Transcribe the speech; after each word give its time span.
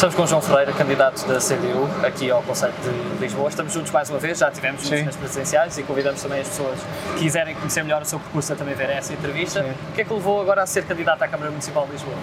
Estamos 0.00 0.16
com 0.16 0.22
o 0.22 0.26
João 0.26 0.40
Ferreira, 0.40 0.72
candidato 0.72 1.26
da 1.26 1.38
CDU, 1.38 1.86
aqui 2.02 2.30
ao 2.30 2.42
Conselho 2.42 2.72
de 2.82 3.20
Lisboa. 3.20 3.50
Estamos 3.50 3.70
juntos 3.70 3.92
mais 3.92 4.08
uma 4.08 4.18
vez, 4.18 4.38
já 4.38 4.50
tivemos 4.50 4.80
juntos 4.80 5.04
nas 5.04 5.14
presidenciais 5.14 5.76
e 5.76 5.82
convidamos 5.82 6.22
também 6.22 6.40
as 6.40 6.48
pessoas 6.48 6.78
que 7.12 7.24
quiserem 7.24 7.54
conhecer 7.54 7.82
melhor 7.82 8.00
o 8.00 8.06
seu 8.06 8.18
percurso 8.18 8.50
a 8.50 8.56
também 8.56 8.74
verem 8.74 8.96
essa 8.96 9.12
entrevista. 9.12 9.62
Sim. 9.62 9.68
O 9.90 9.92
que 9.92 10.00
é 10.00 10.04
que 10.06 10.14
levou 10.14 10.40
agora 10.40 10.62
a 10.62 10.66
ser 10.66 10.86
candidato 10.86 11.20
à 11.20 11.28
Câmara 11.28 11.50
Municipal 11.50 11.84
de 11.84 11.92
Lisboa? 11.92 12.16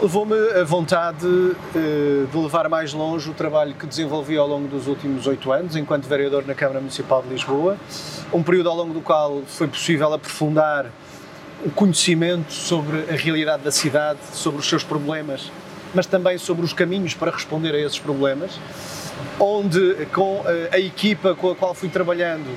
Levou-me 0.00 0.36
a 0.58 0.64
vontade 0.64 1.26
eh, 1.74 2.24
de 2.32 2.38
levar 2.38 2.66
mais 2.70 2.94
longe 2.94 3.28
o 3.28 3.34
trabalho 3.34 3.74
que 3.74 3.86
desenvolvi 3.86 4.38
ao 4.38 4.48
longo 4.48 4.66
dos 4.66 4.86
últimos 4.86 5.26
oito 5.26 5.52
anos, 5.52 5.76
enquanto 5.76 6.08
vereador 6.08 6.46
na 6.46 6.54
Câmara 6.54 6.80
Municipal 6.80 7.20
de 7.20 7.28
Lisboa. 7.28 7.76
Um 8.32 8.42
período 8.42 8.70
ao 8.70 8.74
longo 8.74 8.94
do 8.94 9.02
qual 9.02 9.42
foi 9.46 9.68
possível 9.68 10.14
aprofundar 10.14 10.86
o 11.62 11.70
conhecimento 11.70 12.54
sobre 12.54 13.04
a 13.10 13.16
realidade 13.16 13.62
da 13.62 13.70
cidade, 13.70 14.18
sobre 14.32 14.60
os 14.60 14.66
seus 14.66 14.82
problemas, 14.82 15.50
mas 15.94 16.06
também 16.06 16.38
sobre 16.38 16.64
os 16.64 16.72
caminhos 16.72 17.14
para 17.14 17.30
responder 17.30 17.74
a 17.74 17.78
esses 17.78 17.98
problemas, 17.98 18.58
onde 19.38 20.06
com 20.12 20.42
eh, 20.46 20.70
a 20.72 20.78
equipa 20.78 21.34
com 21.34 21.50
a 21.50 21.54
qual 21.54 21.74
fui 21.74 21.88
trabalhando 21.88 22.48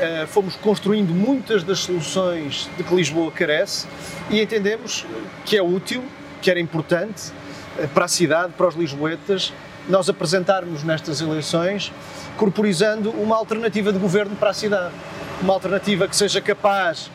eh, 0.00 0.26
fomos 0.28 0.54
construindo 0.54 1.12
muitas 1.12 1.64
das 1.64 1.80
soluções 1.80 2.70
de 2.76 2.84
que 2.84 2.94
Lisboa 2.94 3.32
carece 3.32 3.88
e 4.30 4.40
entendemos 4.40 5.04
que 5.44 5.56
é 5.56 5.62
útil 5.62 6.04
que 6.40 6.48
era 6.48 6.60
importante 6.60 7.32
eh, 7.76 7.88
para 7.92 8.04
a 8.04 8.08
cidade, 8.08 8.52
para 8.56 8.68
os 8.68 8.76
lisboetas, 8.76 9.52
nós 9.88 10.08
apresentarmos 10.08 10.84
nestas 10.84 11.20
eleições, 11.20 11.92
corporizando 12.36 13.10
uma 13.10 13.34
alternativa 13.34 13.92
de 13.92 13.98
governo 13.98 14.36
para 14.36 14.50
a 14.50 14.54
cidade. 14.54 14.94
Uma 15.42 15.54
alternativa 15.54 16.06
que 16.06 16.14
seja 16.14 16.40
capaz 16.40 17.10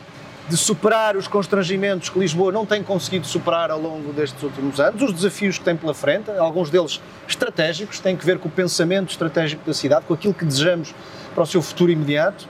de 0.48 0.56
superar 0.56 1.16
os 1.16 1.26
constrangimentos 1.26 2.10
que 2.10 2.18
Lisboa 2.18 2.52
não 2.52 2.66
tem 2.66 2.82
conseguido 2.82 3.26
superar 3.26 3.70
ao 3.70 3.80
longo 3.80 4.12
destes 4.12 4.42
últimos 4.42 4.78
anos, 4.78 5.00
os 5.00 5.12
desafios 5.12 5.58
que 5.58 5.64
tem 5.64 5.76
pela 5.76 5.94
frente, 5.94 6.30
alguns 6.30 6.68
deles 6.68 7.00
estratégicos, 7.26 7.98
têm 7.98 8.16
que 8.16 8.26
ver 8.26 8.38
com 8.38 8.48
o 8.48 8.52
pensamento 8.52 9.10
estratégico 9.10 9.64
da 9.64 9.72
cidade, 9.72 10.04
com 10.06 10.12
aquilo 10.12 10.34
que 10.34 10.44
desejamos 10.44 10.94
para 11.34 11.42
o 11.42 11.46
seu 11.46 11.62
futuro 11.62 11.90
imediato. 11.90 12.46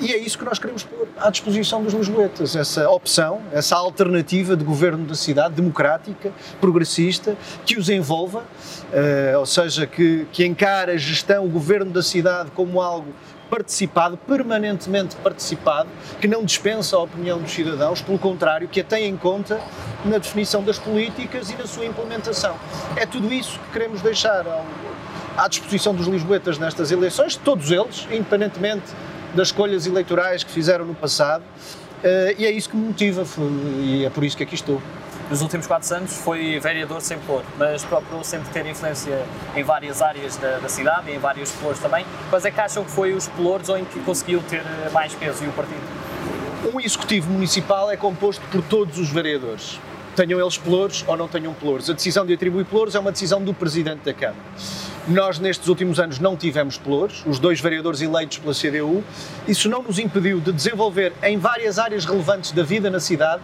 E 0.00 0.12
é 0.12 0.18
isso 0.18 0.38
que 0.38 0.44
nós 0.46 0.58
queremos 0.58 0.82
pôr 0.82 1.06
à 1.18 1.28
disposição 1.28 1.82
dos 1.82 1.92
lisboetas, 1.92 2.56
essa 2.56 2.88
opção, 2.88 3.42
essa 3.52 3.76
alternativa 3.76 4.56
de 4.56 4.64
governo 4.64 5.04
da 5.04 5.14
cidade, 5.14 5.54
democrática, 5.54 6.32
progressista, 6.58 7.36
que 7.66 7.78
os 7.78 7.90
envolva, 7.90 8.38
uh, 8.38 9.38
ou 9.38 9.44
seja, 9.44 9.86
que, 9.86 10.26
que 10.32 10.46
encara 10.46 10.92
a 10.92 10.96
gestão, 10.96 11.44
o 11.44 11.50
governo 11.50 11.90
da 11.90 12.02
cidade 12.02 12.50
como 12.52 12.80
algo 12.80 13.12
participado, 13.50 14.16
permanentemente 14.16 15.16
participado, 15.16 15.88
que 16.20 16.28
não 16.28 16.44
dispensa 16.44 16.96
a 16.96 17.00
opinião 17.00 17.38
dos 17.38 17.50
cidadãos, 17.50 18.00
pelo 18.00 18.18
contrário, 18.18 18.68
que 18.68 18.80
a 18.80 18.84
tem 18.84 19.06
em 19.06 19.16
conta 19.16 19.60
na 20.04 20.18
definição 20.18 20.62
das 20.62 20.78
políticas 20.78 21.50
e 21.50 21.56
na 21.56 21.66
sua 21.66 21.84
implementação. 21.84 22.54
É 22.96 23.04
tudo 23.04 23.32
isso 23.32 23.58
que 23.58 23.72
queremos 23.72 24.00
deixar 24.00 24.46
ao, 24.46 24.64
à 25.36 25.48
disposição 25.48 25.94
dos 25.94 26.06
lisboetas 26.06 26.58
nestas 26.58 26.90
eleições, 26.90 27.36
todos 27.36 27.70
eles, 27.70 28.06
independentemente 28.10 28.86
das 29.34 29.48
escolhas 29.48 29.86
eleitorais 29.86 30.44
que 30.44 30.50
fizeram 30.50 30.84
no 30.84 30.94
passado, 30.94 31.42
uh, 31.42 32.34
e 32.38 32.46
é 32.46 32.50
isso 32.50 32.70
que 32.70 32.76
me 32.76 32.86
motiva, 32.86 33.24
e 33.80 34.04
é 34.04 34.10
por 34.10 34.24
isso 34.24 34.36
que 34.36 34.42
aqui 34.42 34.54
estou. 34.54 34.80
Nos 35.30 35.42
últimos 35.42 35.64
quatro 35.68 35.94
anos 35.94 36.12
foi 36.16 36.58
vereador 36.58 37.00
sem 37.00 37.16
ploro, 37.20 37.44
mas 37.56 37.84
procurou 37.84 38.24
sempre 38.24 38.50
ter 38.50 38.66
influência 38.66 39.24
em 39.54 39.62
várias 39.62 40.02
áreas 40.02 40.36
da, 40.36 40.58
da 40.58 40.68
cidade 40.68 41.08
em 41.08 41.20
vários 41.20 41.52
pelouros 41.52 41.78
também. 41.78 42.04
Quais 42.28 42.44
é 42.44 42.50
que 42.50 42.60
acham 42.60 42.82
que 42.82 42.90
foi 42.90 43.12
os 43.14 43.28
pelouros 43.28 43.68
que 43.92 44.00
conseguiu 44.00 44.42
ter 44.42 44.64
mais 44.92 45.14
peso 45.14 45.44
e 45.44 45.46
o 45.46 45.52
partido? 45.52 45.80
Um 46.74 46.80
executivo 46.80 47.30
municipal 47.30 47.88
é 47.92 47.96
composto 47.96 48.44
por 48.50 48.60
todos 48.62 48.98
os 48.98 49.08
vereadores 49.08 49.78
tenham 50.16 50.40
eles 50.40 50.58
pelouros 50.58 51.04
ou 51.06 51.16
não 51.16 51.28
tenham 51.28 51.54
pelouros. 51.54 51.88
A 51.88 51.94
decisão 51.94 52.26
de 52.26 52.34
atribuir 52.34 52.66
pelouros 52.66 52.94
é 52.94 52.98
uma 52.98 53.12
decisão 53.12 53.42
do 53.42 53.54
Presidente 53.54 54.00
da 54.00 54.12
Câmara. 54.12 54.42
Nós, 55.08 55.38
nestes 55.38 55.66
últimos 55.68 55.98
anos, 55.98 56.18
não 56.18 56.36
tivemos 56.36 56.76
pelouros, 56.76 57.24
os 57.26 57.38
dois 57.38 57.58
vereadores 57.60 58.02
eleitos 58.02 58.36
pela 58.36 58.52
CDU. 58.52 59.02
Isso 59.48 59.68
não 59.68 59.82
nos 59.82 59.98
impediu 59.98 60.38
de 60.38 60.52
desenvolver, 60.52 61.14
em 61.22 61.38
várias 61.38 61.78
áreas 61.78 62.04
relevantes 62.04 62.52
da 62.52 62.62
vida 62.62 62.90
na 62.90 63.00
cidade, 63.00 63.40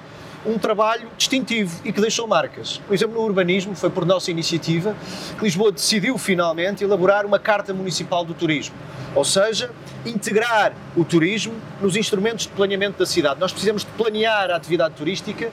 um 0.47 0.59
trabalho 0.59 1.09
distintivo 1.17 1.81
e 1.85 1.93
que 1.93 2.01
deixou 2.01 2.27
marcas. 2.27 2.79
Por 2.87 2.95
exemplo, 2.95 3.17
no 3.17 3.23
urbanismo, 3.23 3.75
foi 3.75 3.91
por 3.91 4.07
nossa 4.07 4.31
iniciativa 4.31 4.97
que 5.37 5.45
Lisboa 5.45 5.73
decidiu 5.73 6.17
finalmente 6.17 6.85
elaborar 6.85 7.27
uma 7.27 7.39
Carta 7.39 7.75
Municipal 7.75 8.25
do 8.25 8.33
Turismo, 8.33 8.75
ou 9.15 9.25
seja, 9.25 9.71
integrar 10.05 10.73
o 10.97 11.05
turismo 11.05 11.55
nos 11.81 11.97
instrumentos 11.97 12.47
de 12.47 12.53
planeamento 12.53 12.99
da 12.99 13.07
cidade. 13.07 13.41
Nós 13.41 13.51
precisamos 13.51 13.83
de 13.83 13.91
planear 13.93 14.51
a 14.51 14.57
atividade 14.57 14.95
turística 14.95 15.51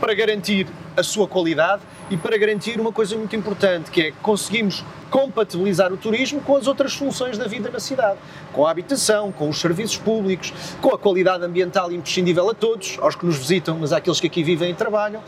para 0.00 0.14
garantir 0.14 0.66
a 0.96 1.02
sua 1.02 1.28
qualidade 1.28 1.82
e 2.10 2.16
para 2.16 2.36
garantir 2.38 2.80
uma 2.80 2.90
coisa 2.90 3.16
muito 3.16 3.36
importante, 3.36 3.90
que 3.90 4.00
é 4.00 4.12
conseguimos 4.22 4.82
compatibilizar 5.10 5.92
o 5.92 5.96
turismo 5.96 6.40
com 6.40 6.56
as 6.56 6.66
outras 6.66 6.94
funções 6.94 7.36
da 7.36 7.46
vida 7.46 7.70
na 7.70 7.78
cidade, 7.78 8.18
com 8.52 8.66
a 8.66 8.70
habitação, 8.70 9.30
com 9.30 9.48
os 9.48 9.60
serviços 9.60 9.96
públicos, 9.96 10.52
com 10.80 10.94
a 10.94 10.98
qualidade 10.98 11.44
ambiental 11.44 11.92
imprescindível 11.92 12.48
a 12.48 12.54
todos, 12.54 12.98
aos 13.00 13.14
que 13.14 13.26
nos 13.26 13.36
visitam, 13.36 13.78
mas 13.78 13.92
àqueles 13.92 14.18
que 14.18 14.26
aqui 14.26 14.42
vivem 14.42 14.70
e 14.70 14.74
trabalham. 14.74 15.22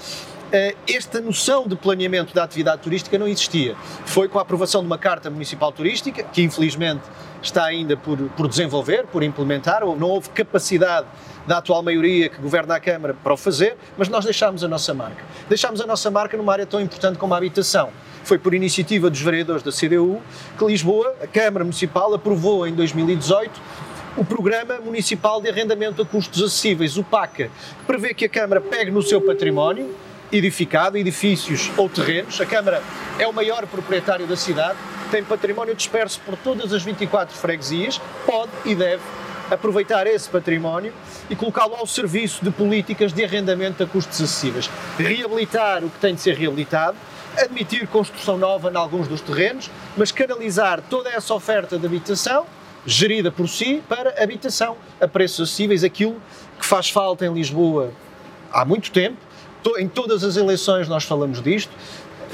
Eh, 0.55 0.75
esta 0.87 1.19
noção 1.19 1.67
de 1.67 1.75
planeamento 1.75 2.35
da 2.35 2.45
atividade 2.45 2.83
turística 2.83 3.17
não 3.19 3.27
existia. 3.27 3.75
Foi 4.05 4.29
com 4.29 4.39
a 4.39 4.43
aprovação 4.43 4.83
de 4.83 4.87
uma 4.87 4.99
Carta 4.99 5.31
Municipal 5.31 5.73
Turística, 5.73 6.23
que 6.23 6.43
infelizmente 6.43 7.01
está 7.43 7.65
ainda 7.65 7.97
por, 7.97 8.19
por 8.37 8.47
desenvolver, 8.47 9.07
por 9.07 9.23
implementar, 9.23 9.83
ou 9.83 9.97
não 9.97 10.09
houve 10.11 10.29
capacidade 10.29 11.07
da 11.47 11.57
atual 11.57 11.83
maioria 11.83 12.29
que 12.29 12.39
governa 12.39 12.77
a 12.77 12.81
Câmara 12.81 13.15
para 13.15 13.33
o 13.33 13.37
fazer, 13.37 13.79
mas 13.97 14.11
nós 14.11 14.27
deixámos 14.27 14.63
a 14.63 14.69
nossa 14.69 14.93
marca. 14.93 15.25
Deixámos 15.49 15.81
a 15.81 15.87
nossa 15.87 16.11
marca 16.11 16.37
numa 16.37 16.53
área 16.53 16.67
tão 16.67 16.83
importante 16.83 17.17
como 17.17 17.33
a 17.33 17.39
habitação. 17.39 17.89
Foi 18.23 18.39
por 18.39 18.53
iniciativa 18.53 19.09
dos 19.09 19.23
vereadores 19.23 19.63
da 19.63 19.73
CDU 19.73 20.21
que 20.59 20.67
Lisboa, 20.67 21.17
a 21.23 21.27
Câmara 21.27 21.65
Municipal, 21.65 22.13
aprovou 22.13 22.67
em 22.67 22.75
2018 22.75 23.59
o 24.19 24.25
Programa 24.25 24.79
Municipal 24.81 25.41
de 25.41 25.49
Arrendamento 25.49 26.03
a 26.03 26.05
Custos 26.05 26.43
Acessíveis, 26.43 26.99
o 26.99 27.03
PACA, 27.03 27.47
que 27.47 27.87
prevê 27.87 28.13
que 28.13 28.27
a 28.27 28.29
Câmara 28.29 28.61
pegue 28.61 28.91
no 28.91 29.01
seu 29.01 29.19
património 29.19 30.12
edificado, 30.33 30.97
edifícios 30.97 31.71
ou 31.77 31.89
terrenos. 31.89 32.41
A 32.41 32.47
Câmara 32.47 32.83
é 33.19 33.27
o 33.27 33.33
maior 33.33 33.67
proprietário 33.67 34.27
da 34.27 34.37
cidade, 34.37 34.79
tem 35.11 35.23
património 35.23 35.75
disperso 35.75 36.21
por 36.25 36.37
todas 36.37 36.73
as 36.73 36.83
24 36.83 37.37
freguesias, 37.37 38.01
pode 38.25 38.51
e 38.65 38.75
deve 38.75 39.03
aproveitar 39.51 40.07
esse 40.07 40.29
património 40.31 40.93
e 41.29 41.37
colocá-lo 41.37 41.75
ao 41.75 41.87
serviço 41.87 42.43
de 42.43 42.51
políticas 42.51 43.13
de 43.13 43.23
arrendamento 43.23 43.83
a 43.83 43.87
custos 43.87 44.21
acessíveis. 44.21 44.71
Reabilitar 44.99 45.85
o 45.85 45.91
que 45.91 45.99
tem 45.99 46.15
de 46.15 46.21
ser 46.23 46.37
reabilitado, 46.37 46.97
admitir 47.37 47.87
construção 47.87 48.39
nova 48.39 48.71
em 48.71 48.77
alguns 48.77 49.09
dos 49.09 49.21
terrenos, 49.21 49.71
mas 49.97 50.11
canalizar 50.11 50.81
toda 50.89 51.11
essa 51.11 51.35
oferta 51.35 51.79
de 51.79 51.85
habitação, 51.85 52.47
gerida 52.87 53.31
por 53.31 53.49
si, 53.49 53.83
para 53.89 54.23
habitação 54.23 54.77
a 55.01 55.07
preços 55.07 55.49
acessíveis, 55.49 55.85
aquilo 55.85 56.21
que 56.59 56.65
faz 56.65 56.89
falta 56.89 57.27
em 57.27 57.33
Lisboa 57.33 57.93
há 58.53 58.65
muito 58.65 58.91
tempo. 58.91 59.17
Em 59.79 59.89
todas 59.89 60.25
as 60.25 60.37
eleições 60.37 60.89
nós 60.89 61.05
falamos 61.05 61.41
disto 61.41 61.73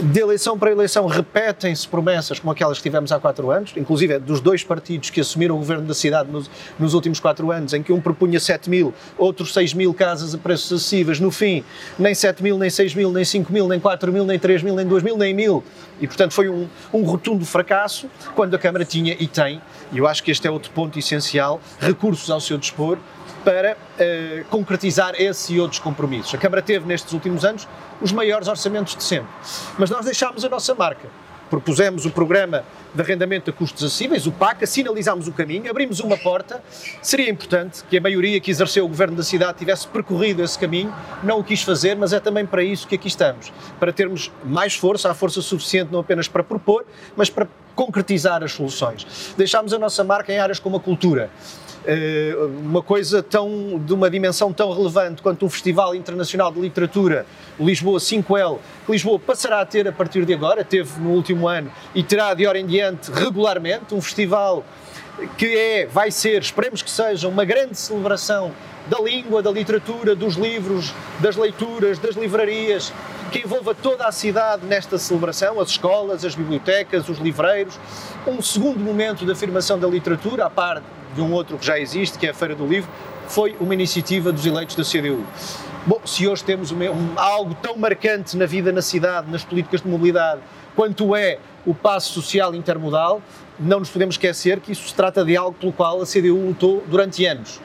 de 0.00 0.20
eleição 0.20 0.56
para 0.56 0.70
eleição 0.70 1.06
repetem-se 1.06 1.86
promessas 1.88 2.38
como 2.38 2.52
aquelas 2.52 2.78
que 2.78 2.84
tivemos 2.84 3.10
há 3.10 3.18
quatro 3.18 3.50
anos, 3.50 3.72
inclusive 3.76 4.14
é 4.14 4.18
dos 4.18 4.40
dois 4.40 4.62
partidos 4.62 5.10
que 5.10 5.20
assumiram 5.20 5.56
o 5.56 5.58
governo 5.58 5.86
da 5.86 5.94
cidade 5.94 6.30
nos, 6.30 6.48
nos 6.78 6.94
últimos 6.94 7.18
quatro 7.18 7.50
anos, 7.50 7.72
em 7.74 7.82
que 7.82 7.92
um 7.92 8.00
propunha 8.00 8.38
7 8.38 8.70
mil, 8.70 8.94
outros 9.16 9.52
6 9.52 9.74
mil 9.74 9.92
casas 9.92 10.34
a 10.34 10.38
preços 10.38 10.72
acessíveis, 10.72 11.18
no 11.18 11.32
fim, 11.32 11.64
nem 11.98 12.14
7 12.14 12.42
mil, 12.42 12.56
nem 12.56 12.70
6 12.70 12.94
mil, 12.94 13.10
nem 13.10 13.24
5 13.24 13.52
mil, 13.52 13.66
nem 13.66 13.80
4 13.80 14.12
mil, 14.12 14.24
nem 14.24 14.38
3 14.38 14.62
mil, 14.62 14.76
nem 14.76 14.86
2 14.86 15.02
mil, 15.02 15.16
nem 15.16 15.34
mil. 15.34 15.64
E, 16.00 16.06
portanto, 16.06 16.32
foi 16.32 16.48
um, 16.48 16.68
um 16.92 17.02
rotundo 17.02 17.44
fracasso 17.44 18.08
quando 18.36 18.54
a 18.54 18.58
Câmara 18.58 18.84
tinha 18.84 19.16
e 19.18 19.26
tem, 19.26 19.60
e 19.92 19.98
eu 19.98 20.06
acho 20.06 20.22
que 20.22 20.30
este 20.30 20.46
é 20.46 20.50
outro 20.50 20.70
ponto 20.70 20.96
essencial, 20.96 21.60
recursos 21.80 22.30
ao 22.30 22.40
seu 22.40 22.56
dispor 22.56 22.98
para 23.48 23.78
uh, 23.78 24.44
concretizar 24.50 25.14
esse 25.18 25.54
e 25.54 25.58
outros 25.58 25.80
compromissos. 25.80 26.34
A 26.34 26.36
Câmara 26.36 26.60
teve, 26.60 26.86
nestes 26.86 27.14
últimos 27.14 27.46
anos, 27.46 27.66
os 27.98 28.12
maiores 28.12 28.46
orçamentos 28.46 28.94
de 28.94 29.02
sempre. 29.02 29.30
Mas 29.78 29.88
nós 29.88 30.04
deixámos 30.04 30.44
a 30.44 30.50
nossa 30.50 30.74
marca. 30.74 31.08
Propusemos 31.48 32.04
o 32.04 32.10
programa 32.10 32.62
de 32.94 33.00
arrendamento 33.00 33.48
a 33.48 33.52
custos 33.54 33.82
acessíveis, 33.82 34.26
o 34.26 34.32
PAC, 34.32 34.66
sinalizámos 34.66 35.28
o 35.28 35.32
caminho, 35.32 35.70
abrimos 35.70 35.98
uma 35.98 36.18
porta. 36.18 36.62
Seria 37.00 37.30
importante 37.30 37.82
que 37.88 37.96
a 37.96 38.00
maioria 38.02 38.38
que 38.38 38.50
exerceu 38.50 38.84
o 38.84 38.88
governo 38.88 39.16
da 39.16 39.22
cidade 39.22 39.56
tivesse 39.56 39.88
percorrido 39.88 40.42
esse 40.42 40.58
caminho, 40.58 40.94
não 41.22 41.38
o 41.38 41.44
quis 41.44 41.62
fazer, 41.62 41.96
mas 41.96 42.12
é 42.12 42.20
também 42.20 42.44
para 42.44 42.62
isso 42.62 42.86
que 42.86 42.96
aqui 42.96 43.08
estamos 43.08 43.50
para 43.80 43.90
termos 43.94 44.30
mais 44.44 44.74
força, 44.74 45.10
a 45.10 45.14
força 45.14 45.40
suficiente 45.40 45.90
não 45.90 46.00
apenas 46.00 46.28
para 46.28 46.44
propor, 46.44 46.84
mas 47.16 47.30
para 47.30 47.48
concretizar 47.74 48.42
as 48.42 48.52
soluções. 48.52 49.32
Deixámos 49.38 49.72
a 49.72 49.78
nossa 49.78 50.04
marca 50.04 50.30
em 50.30 50.38
áreas 50.38 50.58
como 50.58 50.76
a 50.76 50.80
cultura. 50.80 51.30
Eh, 51.86 52.36
uma 52.60 52.82
coisa 52.82 53.22
tão, 53.22 53.80
de 53.84 53.94
uma 53.94 54.10
dimensão 54.10 54.52
tão 54.52 54.72
relevante 54.72 55.22
quanto 55.22 55.46
o 55.46 55.48
Festival 55.48 55.94
Internacional 55.94 56.52
de 56.52 56.60
Literatura 56.60 57.24
Lisboa 57.58 57.98
5L, 57.98 58.58
que 58.84 58.92
Lisboa 58.92 59.18
passará 59.18 59.60
a 59.60 59.66
ter 59.66 59.86
a 59.86 59.92
partir 59.92 60.24
de 60.24 60.34
agora, 60.34 60.64
teve 60.64 61.00
no 61.00 61.10
último 61.10 61.46
ano 61.48 61.70
e 61.94 62.02
terá 62.02 62.34
de 62.34 62.46
hora 62.46 62.58
em 62.58 62.66
diante 62.66 63.10
regularmente, 63.10 63.94
um 63.94 64.00
festival 64.00 64.64
que 65.36 65.46
é, 65.46 65.86
vai 65.86 66.10
ser, 66.10 66.40
esperemos 66.42 66.82
que 66.82 66.90
seja, 66.90 67.28
uma 67.28 67.44
grande 67.44 67.76
celebração 67.76 68.52
da 68.86 69.00
língua, 69.00 69.42
da 69.42 69.50
literatura, 69.50 70.14
dos 70.14 70.34
livros, 70.34 70.92
das 71.20 71.36
leituras, 71.36 71.98
das 71.98 72.16
livrarias, 72.16 72.92
que 73.30 73.40
envolva 73.40 73.74
toda 73.74 74.06
a 74.06 74.12
cidade 74.12 74.64
nesta 74.64 74.98
celebração, 74.98 75.60
as 75.60 75.68
escolas, 75.68 76.24
as 76.24 76.34
bibliotecas, 76.34 77.08
os 77.08 77.18
livreiros. 77.18 77.78
Um 78.26 78.40
segundo 78.40 78.80
momento 78.80 79.24
de 79.24 79.32
afirmação 79.32 79.78
da 79.78 79.86
literatura, 79.86 80.46
a 80.46 80.50
par 80.50 80.82
de 81.14 81.20
um 81.20 81.32
outro 81.32 81.58
que 81.58 81.66
já 81.66 81.78
existe, 81.78 82.18
que 82.18 82.26
é 82.26 82.30
a 82.30 82.34
Feira 82.34 82.54
do 82.54 82.66
Livro, 82.66 82.90
foi 83.28 83.54
uma 83.60 83.74
iniciativa 83.74 84.32
dos 84.32 84.46
eleitos 84.46 84.74
da 84.74 84.82
CDU. 84.82 85.24
Bom, 85.86 86.00
se 86.04 86.26
hoje 86.26 86.42
temos 86.42 86.72
um, 86.72 86.78
algo 87.16 87.54
tão 87.54 87.76
marcante 87.76 88.36
na 88.36 88.46
vida 88.46 88.72
na 88.72 88.82
cidade, 88.82 89.30
nas 89.30 89.44
políticas 89.44 89.82
de 89.82 89.88
mobilidade, 89.88 90.40
quanto 90.74 91.14
é 91.14 91.38
o 91.66 91.74
passo 91.74 92.12
social 92.12 92.54
intermodal, 92.54 93.20
não 93.58 93.80
nos 93.80 93.90
podemos 93.90 94.14
esquecer 94.14 94.60
que 94.60 94.72
isso 94.72 94.88
se 94.88 94.94
trata 94.94 95.24
de 95.24 95.36
algo 95.36 95.56
pelo 95.58 95.72
qual 95.72 96.00
a 96.00 96.06
CDU 96.06 96.46
lutou 96.46 96.82
durante 96.86 97.26
anos 97.26 97.60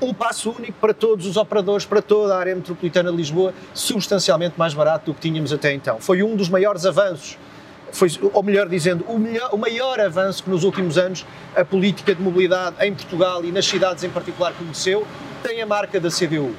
um 0.00 0.12
passo 0.12 0.50
único 0.50 0.74
para 0.80 0.92
todos 0.92 1.26
os 1.26 1.36
operadores, 1.36 1.84
para 1.84 2.02
toda 2.02 2.34
a 2.34 2.38
área 2.38 2.54
metropolitana 2.54 3.10
de 3.10 3.16
Lisboa, 3.16 3.54
substancialmente 3.72 4.54
mais 4.58 4.74
barato 4.74 5.06
do 5.06 5.14
que 5.14 5.20
tínhamos 5.20 5.52
até 5.52 5.72
então. 5.72 5.98
Foi 6.00 6.22
um 6.22 6.36
dos 6.36 6.48
maiores 6.48 6.84
avanços, 6.84 7.38
foi, 7.92 8.08
ou 8.32 8.42
melhor 8.42 8.68
dizendo, 8.68 9.04
o, 9.08 9.18
melhor, 9.18 9.50
o 9.52 9.56
maior 9.56 10.00
avanço 10.00 10.42
que 10.42 10.50
nos 10.50 10.64
últimos 10.64 10.98
anos 10.98 11.24
a 11.54 11.64
política 11.64 12.14
de 12.14 12.20
mobilidade 12.20 12.76
em 12.80 12.92
Portugal 12.92 13.44
e 13.44 13.52
nas 13.52 13.66
cidades 13.66 14.02
em 14.02 14.10
particular 14.10 14.52
conheceu, 14.52 15.06
tem 15.42 15.62
a 15.62 15.66
marca 15.66 16.00
da 16.00 16.10
CDU. 16.10 16.46
Uh, 16.46 16.56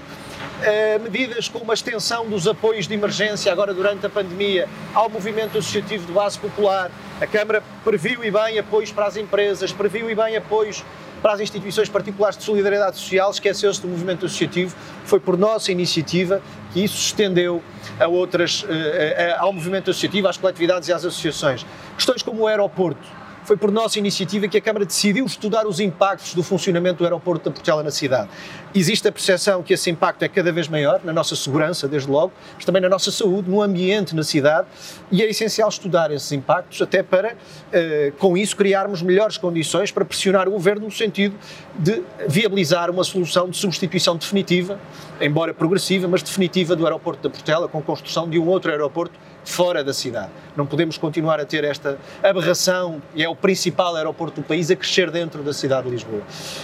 eh, 0.64 1.00
medidas 1.00 1.50
como 1.50 1.70
a 1.72 1.74
extensão 1.74 2.30
dos 2.30 2.48
apoios 2.48 2.88
de 2.88 2.94
emergência 2.94 3.52
agora 3.52 3.74
durante 3.74 4.06
a 4.06 4.10
pandemia 4.10 4.70
ao 4.94 5.10
movimento 5.10 5.58
associativo 5.58 6.06
de 6.06 6.14
base 6.14 6.40
popular. 6.40 6.90
A 7.20 7.28
Câmara 7.28 7.62
previu 7.84 8.24
e 8.24 8.32
bem 8.32 8.58
apoios 8.58 8.92
para 8.92 9.06
as 9.06 9.18
empresas, 9.18 9.74
previu 9.74 10.10
e 10.10 10.16
bem 10.16 10.38
apoios 10.38 10.84
para 11.26 11.34
as 11.34 11.40
instituições 11.40 11.90
particulares 11.90 12.38
de 12.38 12.44
solidariedade 12.44 12.98
social, 12.98 13.32
esqueceu-se 13.32 13.82
do 13.82 13.88
movimento 13.88 14.28
associativo, 14.28 14.76
foi 15.06 15.20
por 15.20 15.36
nossa 15.36 15.72
iniciativa 15.72 16.40
que 16.72 16.84
isso 16.84 16.96
se 16.98 17.06
estendeu 17.08 17.64
a 18.00 18.06
outras, 18.06 18.64
eh, 18.70 19.36
ao 19.40 19.52
movimento 19.52 19.90
associativo, 19.90 20.28
às 20.28 20.38
coletividades 20.38 20.88
e 20.88 20.94
às 20.94 21.04
associações. 21.04 21.66
Questões 21.96 22.22
como 22.22 22.44
o 22.44 22.48
aeroporto, 22.48 23.02
foi 23.46 23.56
por 23.56 23.72
nossa 23.72 24.00
iniciativa 24.00 24.48
que 24.48 24.58
a 24.58 24.62
Câmara 24.62 24.86
decidiu 24.86 25.26
estudar 25.26 25.68
os 25.68 25.80
impactos 25.80 26.34
do 26.34 26.42
funcionamento 26.42 26.98
do 26.98 27.04
aeroporto 27.04 27.46
da 27.46 27.52
Portela 27.52 27.84
na 27.84 27.92
cidade. 27.92 28.28
Existe 28.74 29.08
a 29.08 29.12
percepção 29.12 29.62
que 29.62 29.74
esse 29.74 29.90
impacto 29.90 30.24
é 30.24 30.28
cada 30.28 30.52
vez 30.52 30.68
maior, 30.68 31.00
na 31.04 31.14
nossa 31.14 31.36
segurança, 31.36 31.88
desde 31.88 32.10
logo, 32.10 32.34
mas 32.56 32.66
também 32.66 32.82
na 32.82 32.90
nossa 32.90 33.12
saúde, 33.12 33.50
no 33.50 33.62
ambiente 33.62 34.16
na 34.16 34.24
cidade, 34.24 34.68
e 35.12 35.22
é 35.22 35.30
essencial 35.30 35.70
estudar 35.70 36.12
esses 36.12 36.32
impactos, 36.32 36.82
até 36.82 37.04
para, 37.04 37.36
eh, 37.72 38.12
com 38.18 38.36
isso, 38.36 38.56
criarmos 38.56 39.02
melhores 39.04 39.38
condições 39.38 39.92
para 39.92 40.04
pressionar 40.04 40.48
o 40.48 40.52
Governo 40.52 40.86
no 40.86 40.92
sentido 40.92 41.36
de 41.78 42.02
viabilizar 42.28 42.90
uma 42.90 43.04
solução 43.04 43.48
de 43.48 43.58
substituição 43.58 44.18
definitiva, 44.18 44.80
embora 45.22 45.54
progressiva, 45.54 46.08
mas 46.08 46.24
definitiva 46.24 46.76
do 46.76 46.86
aeroporto 46.86 47.22
da 47.22 47.30
Portela, 47.30 47.68
com 47.68 47.82
construção 47.82 48.28
de 48.28 48.40
um 48.40 48.48
outro 48.48 48.72
aeroporto 48.72 49.14
fora 49.46 49.84
da 49.84 49.94
cidade. 49.94 50.30
Não 50.58 50.66
podemos 50.66 50.98
continuar 50.98 51.40
a 51.40 51.46
ter 51.46 51.64
esta 51.64 51.98
aberração, 52.22 53.02
e 53.14 53.24
é 53.24 53.30
o 53.30 53.36
principal 53.36 53.96
aeroporto 53.96 54.42
do 54.42 54.48
país, 54.48 54.70
a 54.72 54.76
crescer 54.76 55.12
dentro 55.12 55.44
da 55.44 55.54
cidade 55.54 55.86
de 55.86 55.92
Lisboa. 55.92 56.22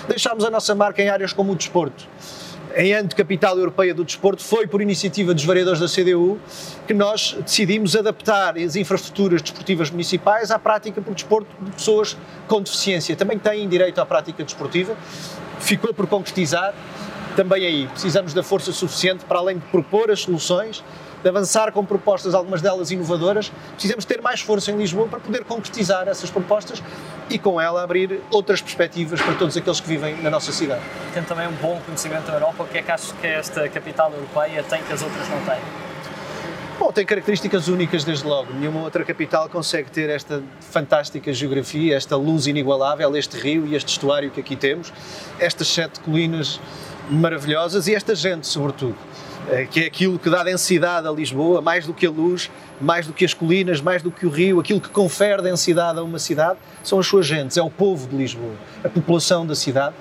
Deixámos 0.07 0.43
a 0.43 0.49
nossa 0.49 0.75
marca 0.75 1.01
em 1.01 1.09
áreas 1.09 1.31
como 1.31 1.53
o 1.53 1.55
desporto. 1.55 2.07
Em 2.73 2.93
ano 2.93 3.09
capital 3.09 3.57
europeia 3.57 3.93
do 3.93 4.05
desporto, 4.05 4.41
foi 4.41 4.65
por 4.65 4.81
iniciativa 4.81 5.33
dos 5.33 5.43
vereadores 5.43 5.79
da 5.79 5.87
CDU 5.87 6.39
que 6.87 6.93
nós 6.93 7.35
decidimos 7.41 7.97
adaptar 7.97 8.57
as 8.57 8.77
infraestruturas 8.77 9.41
desportivas 9.41 9.91
municipais 9.91 10.51
à 10.51 10.57
prática 10.57 11.01
por 11.01 11.13
desporto 11.13 11.49
de 11.59 11.71
pessoas 11.71 12.17
com 12.47 12.61
deficiência. 12.61 13.13
Também 13.15 13.37
têm 13.37 13.67
direito 13.67 13.99
à 13.99 14.05
prática 14.05 14.41
desportiva, 14.43 14.95
ficou 15.59 15.93
por 15.93 16.07
concretizar. 16.07 16.73
Também 17.35 17.65
aí 17.65 17.87
precisamos 17.87 18.33
da 18.33 18.41
força 18.41 18.71
suficiente 18.71 19.25
para 19.25 19.39
além 19.39 19.57
de 19.57 19.65
propor 19.65 20.09
as 20.09 20.21
soluções, 20.21 20.81
de 21.21 21.29
avançar 21.29 21.71
com 21.71 21.85
propostas, 21.85 22.33
algumas 22.33 22.61
delas 22.61 22.91
inovadoras, 22.91 23.51
precisamos 23.73 24.05
ter 24.05 24.21
mais 24.21 24.41
força 24.41 24.71
em 24.71 24.77
Lisboa 24.77 25.07
para 25.07 25.19
poder 25.19 25.43
concretizar 25.43 26.07
essas 26.07 26.29
propostas 26.29 26.81
e 27.29 27.37
com 27.37 27.59
ela 27.59 27.83
abrir 27.83 28.21
outras 28.31 28.61
perspectivas 28.61 29.21
para 29.21 29.35
todos 29.35 29.55
aqueles 29.55 29.79
que 29.79 29.87
vivem 29.87 30.21
na 30.21 30.29
nossa 30.29 30.51
cidade. 30.51 30.81
Tem 31.13 31.23
também 31.23 31.47
um 31.47 31.53
bom 31.53 31.79
conhecimento 31.85 32.25
da 32.27 32.33
Europa, 32.33 32.63
o 32.63 32.67
que 32.67 32.79
é 32.79 32.81
que 32.81 32.91
achas 32.91 33.11
que 33.13 33.27
esta 33.27 33.69
capital 33.69 34.11
europeia 34.11 34.63
tem 34.63 34.81
que 34.83 34.93
as 34.93 35.01
outras 35.01 35.27
não 35.29 35.39
têm? 35.45 35.61
Bom, 36.81 36.91
tem 36.91 37.05
características 37.05 37.67
únicas 37.67 38.03
desde 38.03 38.25
logo. 38.25 38.51
Nenhuma 38.53 38.81
outra 38.81 39.05
capital 39.05 39.47
consegue 39.47 39.91
ter 39.91 40.09
esta 40.09 40.41
fantástica 40.59 41.31
geografia, 41.31 41.95
esta 41.95 42.15
luz 42.15 42.47
inigualável, 42.47 43.15
este 43.15 43.37
rio 43.37 43.67
e 43.67 43.75
este 43.75 43.89
estuário 43.89 44.31
que 44.31 44.39
aqui 44.39 44.55
temos, 44.55 44.91
estas 45.37 45.67
sete 45.67 45.99
colinas 45.99 46.59
maravilhosas 47.07 47.87
e 47.87 47.93
esta 47.93 48.15
gente, 48.15 48.47
sobretudo. 48.47 48.95
Eh, 49.49 49.65
que 49.65 49.81
é 49.81 49.87
aquilo 49.87 50.19
que 50.19 50.29
dá 50.29 50.43
densidade 50.43 51.07
a 51.07 51.11
Lisboa, 51.11 51.61
mais 51.61 51.85
do 51.85 51.93
que 51.93 52.05
a 52.05 52.09
luz, 52.09 52.49
mais 52.79 53.07
do 53.07 53.13
que 53.13 53.25
as 53.25 53.33
colinas, 53.33 53.81
mais 53.81 54.03
do 54.03 54.11
que 54.11 54.25
o 54.25 54.29
rio, 54.29 54.59
aquilo 54.59 54.79
que 54.79 54.89
confere 54.89 55.41
densidade 55.41 55.99
a 55.99 56.03
uma 56.03 56.19
cidade, 56.19 56.59
são 56.83 56.99
as 56.99 57.07
suas 57.07 57.25
gentes, 57.25 57.57
é 57.57 57.61
o 57.61 57.69
povo 57.69 58.07
de 58.07 58.15
Lisboa, 58.15 58.53
a 58.83 58.89
população 58.89 59.45
da 59.45 59.55
cidade, 59.55 59.95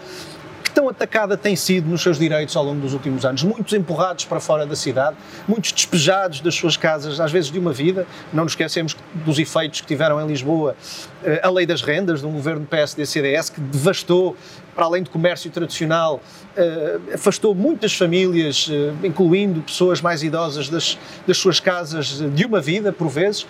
que 0.71 0.75
tão 0.75 0.89
atacada 0.89 1.37
tem 1.37 1.57
sido 1.57 1.91
nos 1.91 2.01
seus 2.01 2.19
direitos 2.19 2.57
ao 2.57 2.65
longo 2.65 2.81
dos 2.81 2.95
últimos 2.95 3.25
anos. 3.25 3.43
Muitos 3.43 3.73
empurrados 3.75 4.25
para 4.25 4.39
fora 4.39 4.65
da 4.65 4.77
cidade, 4.77 5.17
muitos 5.47 5.73
despejados 5.73 6.41
das 6.41 6.55
suas 6.55 6.77
casas, 6.77 7.21
às 7.21 7.33
vezes 7.33 7.51
de 7.51 7.59
uma 7.59 7.73
vida. 7.73 8.07
Não 8.33 8.45
nos 8.45 8.53
esquecemos 8.53 8.97
dos 9.13 9.39
efeitos 9.39 9.81
que 9.81 9.87
tiveram 9.87 10.21
em 10.21 10.27
Lisboa 10.27 10.77
eh, 11.25 11.41
a 11.43 11.51
lei 11.51 11.67
das 11.67 11.83
rendas, 11.83 12.21
de 12.21 12.27
um 12.27 12.33
governo 12.33 12.65
PSD-CDS 12.67 13.51
que 13.51 13.61
devastou 13.61 14.37
para 14.75 14.85
além 14.85 15.03
de 15.03 15.11
comércio 15.11 15.51
tradicional, 15.51 16.23
uh, 16.57 17.15
afastou 17.15 17.55
muitas 17.55 17.93
famílias, 17.93 18.69
uh, 18.69 18.95
incluindo 19.05 19.61
pessoas 19.61 20.01
mais 20.01 20.23
idosas, 20.23 20.69
das, 20.69 20.97
das, 21.27 21.37
suas 21.37 21.61
casas 21.61 22.23
de 22.33 22.47
uma 22.47 22.61
vida, 22.61 22.93
por 22.93 23.09
vezes. 23.09 23.47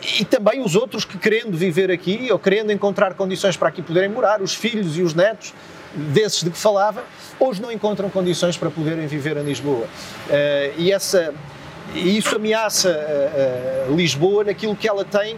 Uh, 0.00 0.20
e 0.20 0.24
também 0.24 0.62
os 0.62 0.74
outros 0.74 1.04
que, 1.04 1.18
querendo 1.18 1.56
viver 1.56 1.90
aqui 1.90 2.28
ou 2.30 2.38
querendo 2.38 2.72
encontrar 2.72 3.14
condições 3.14 3.56
para 3.56 3.68
aqui 3.68 3.82
poderem 3.82 4.08
morar, 4.08 4.40
os 4.40 4.54
filhos 4.54 4.96
e 4.96 5.02
os 5.02 5.14
netos 5.14 5.52
desses 5.94 6.42
de 6.42 6.50
que 6.50 6.58
falava, 6.58 7.04
hoje 7.38 7.60
não 7.60 7.70
encontram 7.70 8.08
condições 8.08 8.56
para 8.56 8.70
poderem 8.70 9.06
viver 9.06 9.36
em 9.36 9.42
Lisboa. 9.42 9.88
e, 10.78 10.92
essa, 10.92 11.34
isso 11.94 12.36
ameaça 12.36 12.96
Lisboa 13.90 14.44
naquilo 14.44 14.76
que 14.76 14.88
ela 14.88 15.04
tem 15.04 15.36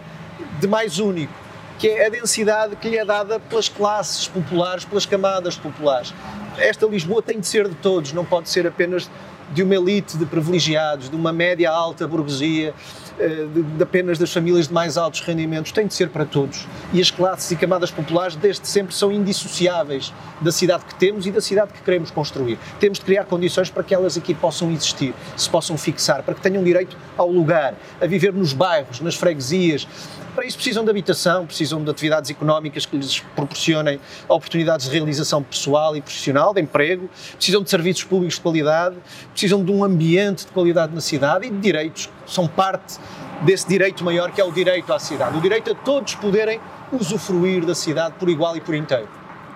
de 0.59 0.67
mais 0.67 0.99
único 0.99 1.43
que 1.83 1.89
é 1.89 2.05
a 2.05 2.09
densidade 2.09 2.75
que 2.75 2.89
lhe 2.89 2.97
é 2.97 3.03
dada 3.03 3.39
pelas 3.39 3.67
classes 3.67 4.27
populares, 4.27 4.85
pelas 4.85 5.05
camadas 5.05 5.57
populares. 5.57 6.13
Esta 6.57 6.85
Lisboa 6.85 7.21
tem 7.21 7.39
de 7.39 7.47
ser 7.47 7.67
de 7.67 7.75
todos, 7.75 8.13
não 8.13 8.23
pode 8.23 8.49
ser 8.49 8.65
apenas 8.65 9.09
de 9.51 9.63
uma 9.63 9.75
elite 9.75 10.17
de 10.17 10.25
privilegiados, 10.25 11.09
de 11.09 11.15
uma 11.15 11.33
média 11.33 11.69
alta 11.69 12.07
burguesia, 12.07 12.73
de, 13.17 13.63
de, 13.63 13.83
apenas 13.83 14.17
das 14.17 14.31
famílias 14.31 14.67
de 14.67 14.73
mais 14.73 14.97
altos 14.97 15.21
rendimentos, 15.21 15.71
tem 15.71 15.87
de 15.87 15.93
ser 15.93 16.09
para 16.09 16.25
todos. 16.25 16.67
E 16.91 17.01
as 17.01 17.11
classes 17.11 17.51
e 17.51 17.55
camadas 17.55 17.91
populares, 17.91 18.35
desde 18.35 18.67
sempre, 18.67 18.93
são 18.93 19.11
indissociáveis 19.11 20.13
da 20.41 20.51
cidade 20.51 20.85
que 20.85 20.95
temos 20.95 21.25
e 21.25 21.31
da 21.31 21.41
cidade 21.41 21.73
que 21.73 21.81
queremos 21.81 22.11
construir. 22.11 22.57
Temos 22.79 22.99
de 22.99 23.05
criar 23.05 23.25
condições 23.25 23.69
para 23.69 23.83
que 23.83 23.93
elas 23.93 24.17
aqui 24.17 24.33
possam 24.33 24.71
existir, 24.71 25.13
se 25.37 25.49
possam 25.49 25.77
fixar, 25.77 26.23
para 26.23 26.33
que 26.33 26.41
tenham 26.41 26.63
direito 26.63 26.97
ao 27.17 27.29
lugar, 27.29 27.75
a 28.01 28.05
viver 28.05 28.33
nos 28.33 28.53
bairros, 28.53 28.99
nas 28.99 29.15
freguesias, 29.15 29.87
para 30.35 30.47
isso 30.47 30.57
precisam 30.57 30.83
de 30.83 30.89
habitação, 30.89 31.45
precisam 31.45 31.83
de 31.83 31.91
atividades 31.91 32.31
económicas 32.31 32.87
que 32.87 32.97
lhes 32.97 33.19
proporcionem 33.35 33.99
oportunidades 34.27 34.87
de 34.89 34.91
realização 34.91 35.43
pessoal 35.43 35.95
e 35.95 36.01
profissional, 36.01 36.55
de 36.55 36.61
emprego, 36.61 37.07
precisam 37.35 37.61
de 37.61 37.69
serviços 37.69 38.03
públicos 38.03 38.35
de 38.35 38.41
qualidade, 38.41 38.95
precisam 39.31 39.63
de 39.63 39.71
um 39.71 39.83
ambiente 39.83 40.47
de 40.47 40.51
qualidade 40.51 40.93
na 40.93 41.01
cidade 41.01 41.45
e 41.45 41.51
de 41.51 41.57
direitos 41.59 42.09
são 42.25 42.47
parte 42.47 42.97
desse 43.41 43.67
direito 43.67 44.03
maior 44.03 44.31
que 44.31 44.39
é 44.39 44.43
o 44.43 44.51
direito 44.51 44.91
à 44.93 44.99
cidade, 44.99 45.37
o 45.37 45.41
direito 45.41 45.71
a 45.71 45.75
todos 45.75 46.15
poderem 46.15 46.59
usufruir 46.91 47.65
da 47.65 47.75
cidade 47.75 48.15
por 48.19 48.29
igual 48.29 48.55
e 48.55 48.61
por 48.61 48.75
inteiro. 48.75 49.09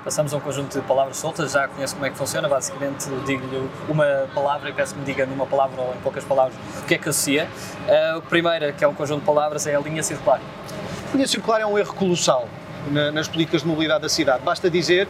Passamos 0.03 0.33
a 0.33 0.37
um 0.37 0.39
conjunto 0.39 0.79
de 0.79 0.87
palavras 0.87 1.17
soltas, 1.17 1.51
já 1.51 1.67
conheço 1.67 1.95
como 1.95 2.05
é 2.05 2.09
que 2.09 2.17
funciona, 2.17 2.47
basicamente 2.47 3.09
digo-lhe 3.25 3.69
uma 3.89 4.05
palavra 4.33 4.69
e 4.69 4.73
peço 4.73 4.93
que 4.93 4.99
me 5.01 5.05
diga 5.05 5.25
numa 5.25 5.45
palavra 5.45 5.81
ou 5.81 5.93
em 5.93 5.97
poucas 5.97 6.23
palavras 6.23 6.55
o 6.81 6.85
que 6.85 6.95
é 6.95 6.97
que 6.97 7.09
associa. 7.09 7.49
A 8.15 8.21
primeira, 8.21 8.71
que 8.71 8.83
é 8.85 8.87
um 8.87 8.93
conjunto 8.93 9.19
de 9.19 9.25
palavras, 9.25 9.67
é 9.67 9.75
a 9.75 9.79
linha 9.81 10.01
circular. 10.01 10.39
A 11.11 11.15
linha 11.15 11.27
circular 11.27 11.59
é 11.59 11.65
um 11.65 11.77
erro 11.77 11.93
colossal 11.93 12.47
nas 13.13 13.27
políticas 13.27 13.63
de 13.63 13.67
mobilidade 13.67 14.01
da 14.01 14.09
cidade. 14.09 14.43
Basta 14.43 14.69
dizer 14.69 15.09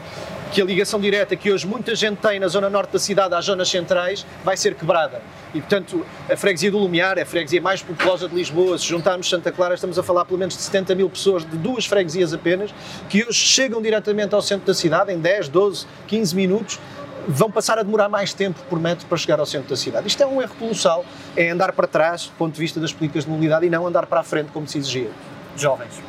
que 0.52 0.62
a 0.62 0.66
ligação 0.66 1.00
direta 1.00 1.36
que 1.36 1.52
hoje 1.52 1.68
muita 1.68 1.94
gente 1.96 2.18
tem 2.18 2.40
na 2.40 2.48
zona 2.48 2.70
norte 2.70 2.92
da 2.92 3.00
cidade 3.00 3.36
às 3.36 3.46
zonas 3.46 3.70
centrais 3.70 4.26
vai 4.44 4.56
ser 4.56 4.76
quebrada. 4.76 5.22
E, 5.54 5.60
portanto, 5.60 6.06
a 6.30 6.36
freguesia 6.36 6.72
do 6.72 6.78
Lumiar 6.78 7.20
a 7.20 7.26
freguesia 7.26 7.62
mais 7.62 7.82
populosa 7.82 8.28
de 8.28 8.36
Lisboa. 8.36 8.78
Se 8.78 8.86
juntarmos 8.86 9.30
Santa 9.30 9.52
Clara, 9.52 9.76
estamos 9.76 9.98
a 10.00 10.04
falar 10.04 10.26
pelo 10.26 10.40
menos 10.40 10.56
de 10.56 10.62
70 10.62 10.96
mil 10.96 11.10
pessoas 11.10 11.44
de 11.44 11.58
duas 11.58 11.86
freguesias 11.86 12.34
apenas, 12.34 12.74
que 13.10 13.24
hoje 13.24 13.40
chegam 13.40 13.82
diretamente 13.82 14.34
ao 14.34 14.42
centro 14.42 14.68
da 14.68 14.74
cidade 14.74 15.12
em 15.12 15.20
10, 15.20 15.50
12, 15.50 15.86
15 16.08 16.36
minutos 16.36 16.80
vão 17.28 17.52
passar 17.52 17.78
a 17.78 17.84
demorar 17.84 18.08
mais 18.08 18.34
tempo 18.34 18.58
por 18.70 18.80
metro 18.80 19.06
para 19.06 19.18
chegar 19.18 19.38
ao 19.38 19.46
centro 19.46 19.70
da 19.70 19.76
cidade. 19.76 20.08
Isto 20.08 20.24
é 20.24 20.26
um 20.26 20.42
erro 20.42 20.56
colossal, 20.58 21.06
é 21.36 21.50
andar 21.50 21.74
para 21.74 21.86
trás 21.86 22.28
do 22.28 22.32
ponto 22.38 22.54
de 22.54 22.60
vista 22.60 22.80
das 22.80 22.94
políticas 22.94 23.26
de 23.26 23.30
mobilidade 23.30 23.66
e 23.66 23.70
não 23.70 23.86
andar 23.86 24.06
para 24.06 24.22
a 24.22 24.24
frente 24.24 24.50
como 24.54 24.66
se 24.66 24.78
exigia 24.78 25.10
jovens? 25.58 26.02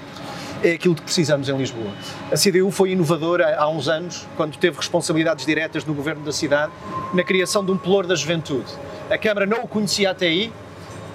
É 0.62 0.72
aquilo 0.72 0.94
que 0.94 1.02
precisamos 1.02 1.48
em 1.48 1.56
Lisboa. 1.56 1.90
A 2.32 2.36
CDU 2.36 2.70
foi 2.70 2.90
inovadora 2.90 3.56
há 3.56 3.68
uns 3.68 3.88
anos, 3.88 4.26
quando 4.36 4.56
teve 4.56 4.76
responsabilidades 4.76 5.46
diretas 5.46 5.84
no 5.84 5.94
governo 5.94 6.24
da 6.24 6.32
cidade, 6.32 6.72
na 7.14 7.22
criação 7.22 7.64
de 7.64 7.70
um 7.70 7.78
pelour 7.78 8.06
da 8.06 8.14
juventude. 8.14 8.72
A 9.10 9.16
Câmara 9.16 9.46
não 9.46 9.62
o 9.62 9.68
conhecia 9.68 10.10
até 10.10 10.26
aí 10.26 10.52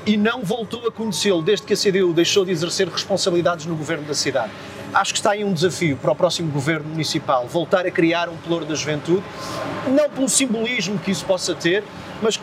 e 0.06 0.18
não 0.18 0.44
voltou 0.44 0.88
a 0.88 0.92
conhecê-lo 0.92 1.42
desde 1.42 1.66
que 1.66 1.74
a 1.74 1.78
CDU 1.78 2.14
deixou 2.14 2.46
de 2.46 2.52
exercer 2.52 2.88
responsabilidades 2.88 3.66
no 3.66 3.76
governo 3.76 4.06
da 4.06 4.14
cidade. 4.14 4.52
Acho 4.94 5.14
que 5.14 5.20
está 5.20 5.32
aí 5.32 5.44
um 5.44 5.54
desafio 5.54 5.98
para 5.98 6.12
o 6.12 6.16
próximo 6.16 6.52
governo 6.52 6.90
municipal 6.90 7.48
voltar 7.48 7.86
a 7.86 7.92
criar 7.92 8.30
um 8.30 8.38
pelour 8.38 8.64
da 8.64 8.76
juventude, 8.76 9.24
não 9.88 10.10
pelo 10.10 10.30
simbolismo 10.30 11.00
que 11.00 11.12
isso 11.12 11.26
possa 11.26 11.56
ter, 11.56 11.84
mas 12.22 12.40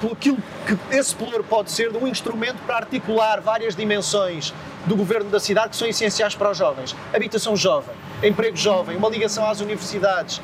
por 0.00 0.12
aquilo 0.12 0.38
que 0.66 0.96
esse 0.96 1.14
pelour 1.14 1.42
pode 1.42 1.70
ser 1.70 1.90
de 1.90 1.98
um 1.98 2.06
instrumento 2.06 2.58
para 2.66 2.76
articular 2.76 3.40
várias 3.40 3.74
dimensões 3.74 4.54
do 4.86 4.96
governo 4.96 5.30
da 5.30 5.40
cidade 5.40 5.70
que 5.70 5.76
são 5.76 5.88
essenciais 5.88 6.34
para 6.34 6.50
os 6.50 6.58
jovens. 6.58 6.96
Habitação 7.14 7.56
jovem, 7.56 7.94
emprego 8.22 8.56
jovem, 8.56 8.96
uma 8.96 9.08
ligação 9.08 9.48
às 9.48 9.60
universidades, 9.60 10.40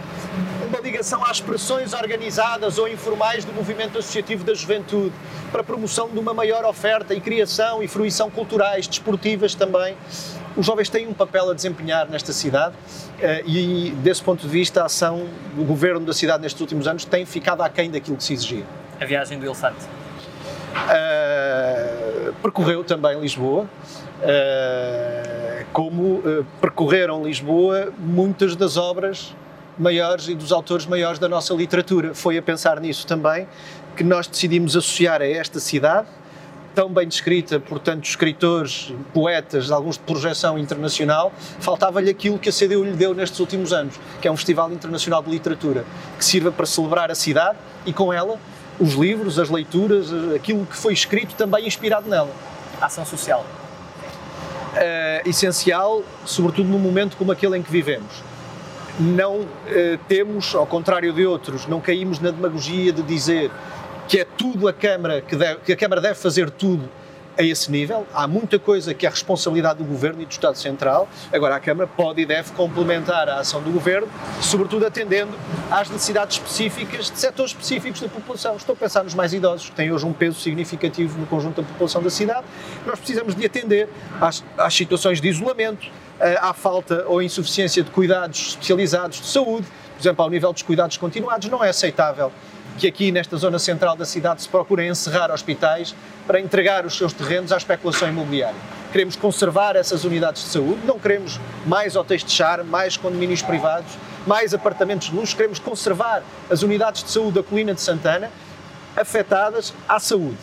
uma 0.67 0.81
ligação 0.81 1.25
às 1.25 1.41
pressões 1.41 1.93
organizadas 1.93 2.79
ou 2.79 2.89
informais 2.89 3.45
do 3.45 3.53
movimento 3.53 3.99
associativo 3.99 4.45
da 4.45 4.55
juventude, 4.55 5.13
para 5.51 5.61
a 5.61 5.65
promoção 5.65 6.09
de 6.09 6.19
uma 6.19 6.35
maior 6.35 6.65
oferta 6.65 7.15
e 7.15 7.21
criação 7.21 7.83
e 7.83 7.89
fruição 7.89 8.31
culturais, 8.31 8.87
desportivas 8.87 9.55
também. 9.55 9.97
Os 10.57 10.65
jovens 10.65 10.89
têm 10.89 11.07
um 11.07 11.13
papel 11.13 11.51
a 11.51 11.55
desempenhar 11.55 12.09
nesta 12.09 12.33
cidade 12.33 12.75
eh, 13.21 13.43
e, 13.47 13.91
desse 14.03 14.23
ponto 14.23 14.43
de 14.43 14.49
vista, 14.49 14.83
a 14.83 14.87
ação 14.87 15.29
do 15.55 15.65
governo 15.65 16.01
da 16.01 16.15
cidade 16.15 16.43
nestes 16.43 16.61
últimos 16.61 16.87
anos 16.89 17.05
tem 17.05 17.27
ficado 17.27 17.63
aquém 17.63 17.91
daquilo 17.91 18.17
que 18.17 18.25
se 18.25 18.33
exigia. 18.33 18.65
A 18.99 19.05
viagem 19.05 19.39
do 19.39 19.45
elefante? 19.45 19.87
Uh, 20.85 22.33
percorreu 22.43 22.85
também 22.85 23.19
Lisboa, 23.21 23.65
uh, 23.65 25.67
como 25.73 26.19
uh, 26.19 26.47
percorreram 26.61 27.25
Lisboa 27.25 27.93
muitas 27.99 28.55
das 28.55 28.77
obras 28.77 29.35
maiores 29.79 30.29
e 30.29 30.35
dos 30.35 30.53
autores 30.53 30.87
maiores 30.87 31.19
da 31.19 31.29
nossa 31.29 31.55
literatura. 31.55 32.15
Foi 32.15 32.39
a 32.39 32.43
pensar 32.43 32.81
nisso 32.81 33.07
também 33.07 33.49
que 33.97 34.05
nós 34.05 34.27
decidimos 34.27 34.77
associar 34.77 35.23
a 35.23 35.27
esta 35.27 35.59
cidade 35.59 36.07
tão 36.77 36.91
bem 36.91 37.09
descrita 37.09 37.59
por 37.59 37.79
tantos 37.79 38.11
escritores, 38.11 38.93
poetas, 39.15 39.71
alguns 39.71 39.97
de 39.97 40.03
projeção 40.03 40.59
internacional, 40.59 41.33
faltava-lhe 41.59 42.11
aquilo 42.11 42.39
que 42.39 42.51
a 42.51 42.53
CDU 42.53 42.85
lhe 42.85 42.93
deu 42.93 43.15
nestes 43.15 43.41
últimos 43.41 43.73
anos, 43.73 43.99
que 44.21 44.29
é 44.29 44.31
um 44.31 44.37
Festival 44.37 44.71
Internacional 44.71 45.23
de 45.23 45.31
Literatura, 45.31 45.87
que 46.19 46.25
sirva 46.25 46.53
para 46.53 46.67
celebrar 46.67 47.11
a 47.11 47.15
cidade 47.15 47.57
e, 47.87 47.95
com 47.95 48.13
ela, 48.13 48.39
os 48.79 48.95
livros, 48.95 49.39
as 49.39 49.49
leituras, 49.49 50.09
aquilo 50.35 50.67
que 50.67 50.77
foi 50.77 50.93
escrito 50.93 51.35
também 51.35 51.67
inspirado 51.67 52.09
nela. 52.09 52.31
Ação 52.81 53.05
social. 53.05 53.45
Uh, 54.75 55.29
essencial, 55.29 56.03
sobretudo 56.25 56.69
num 56.69 56.79
momento 56.79 57.17
como 57.17 57.33
aquele 57.33 57.57
em 57.57 57.63
que 57.63 57.71
vivemos. 57.71 58.23
Não 58.99 59.41
uh, 59.41 59.49
temos, 60.07 60.55
ao 60.55 60.67
contrário 60.67 61.13
de 61.13 61.27
outros, 61.27 61.67
não 61.67 61.81
caímos 61.81 62.21
na 62.21 62.31
demagogia 62.31 62.93
de 62.93 63.03
dizer 63.03 63.51
que 64.07 64.21
é 64.21 64.25
tudo 64.25 64.69
a 64.69 64.73
Câmara, 64.73 65.21
que, 65.21 65.35
deve, 65.35 65.61
que 65.61 65.73
a 65.73 65.77
Câmara 65.77 66.01
deve 66.01 66.15
fazer 66.15 66.51
tudo 66.51 66.89
a 67.39 67.43
esse 67.43 67.71
nível. 67.71 68.07
Há 68.15 68.27
muita 68.27 68.59
coisa 68.59 68.95
que 68.95 69.07
é 69.07 69.09
responsabilidade 69.09 69.79
do 69.79 69.85
Governo 69.85 70.23
e 70.23 70.27
do 70.27 70.31
Estado 70.31 70.57
Central. 70.57 71.09
Agora, 71.33 71.57
a 71.57 71.61
Câmara 71.61 71.89
pode 71.89 72.23
e 72.23 72.27
deve 72.27 72.53
complementar 72.53 73.29
a 73.29 73.41
ação 73.41 73.63
do 73.63 73.71
Governo, 73.71 74.09
sobretudo 74.41 74.87
atendendo 74.87 75.33
às 75.71 75.89
necessidades 75.91 76.37
específicas 76.37 77.11
de 77.11 77.19
setores 77.19 77.53
específicos 77.53 78.01
da 78.01 78.09
população. 78.09 78.57
Estou 78.57 78.73
a 78.73 78.77
pensar 78.77 79.05
nos 79.05 79.15
mais 79.15 79.33
idosos, 79.33 79.69
que 79.71 79.77
têm 79.77 79.93
hoje 79.93 80.07
um 80.07 80.13
peso 80.13 80.41
significativo 80.41 81.19
no 81.19 81.27
conjunto 81.27 81.63
da 81.63 81.69
população 81.69 82.03
da 82.03 82.11
cidade. 82.11 82.47
Nós 82.87 82.99
precisamos 82.99 83.35
de 83.35 83.45
atender 83.45 83.89
às, 84.21 84.43
às 84.57 84.75
situações 84.75 85.21
de 85.21 85.29
isolamento, 85.29 85.89
eh, 86.19 86.39
à 86.41 86.55
falta 86.55 87.05
ou 87.07 87.21
insuficiência 87.21 87.83
de 87.83 87.91
cuidados 87.91 88.49
especializados 88.51 89.21
de 89.21 89.27
saúde. 89.27 89.67
Por 89.95 90.03
exemplo, 90.03 90.25
ao 90.25 90.31
nível 90.31 90.53
dos 90.53 90.63
cuidados 90.63 90.97
continuados, 90.97 91.49
não 91.49 91.65
é 91.65 91.71
aceitável 91.71 92.31
que 92.79 92.87
aqui 92.87 93.11
nesta 93.11 93.37
zona 93.37 93.59
central 93.59 93.97
da 93.97 94.05
cidade 94.05 94.43
se 94.43 94.49
procurem 94.49 94.89
encerrar 94.89 95.31
hospitais 95.31 95.95
para 96.27 96.39
entregar 96.39 96.85
os 96.85 96.97
seus 96.97 97.13
terrenos 97.13 97.53
à 97.53 97.57
especulação 97.57 98.09
imobiliária. 98.09 98.57
Queremos 98.93 99.17
conservar 99.17 99.77
essas 99.77 100.05
unidades 100.05 100.45
de 100.45 100.51
saúde, 100.51 100.81
não 100.85 100.99
queremos 100.99 101.41
mais 101.65 101.97
hotéis 101.97 102.23
de 102.23 102.31
charme, 102.31 102.69
mais 102.69 102.97
condomínios 102.97 103.43
privados, 103.43 103.93
mais 104.27 104.53
apartamentos 104.53 105.09
de 105.09 105.17
luxo, 105.17 105.37
queremos 105.37 105.59
conservar 105.59 106.23
as 106.51 106.63
unidades 106.63 107.03
de 107.03 107.11
saúde 107.11 107.33
da 107.33 107.43
Colina 107.43 107.75
de 107.75 107.81
Santana 107.81 108.31
afetadas 108.97 109.73
à 109.89 109.99
saúde. 109.99 110.37